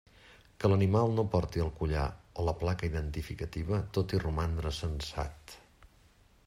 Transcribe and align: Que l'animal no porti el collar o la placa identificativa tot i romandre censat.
Que 0.61 0.69
l'animal 0.71 1.11
no 1.17 1.25
porti 1.35 1.61
el 1.65 1.69
collar 1.81 2.05
o 2.43 2.47
la 2.47 2.55
placa 2.63 2.89
identificativa 2.91 3.81
tot 3.99 4.19
i 4.19 4.23
romandre 4.27 4.75
censat. 4.81 5.57